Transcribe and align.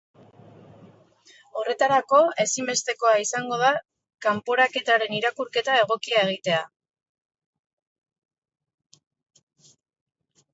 Horretarako, 1.59 2.21
ezinbestekoa 2.43 3.11
izango 3.25 3.59
da 3.63 3.69
kanporaketaren 4.27 5.13
irakurketa 5.19 5.77
egokia 5.83 6.25
egitea. 6.25 6.63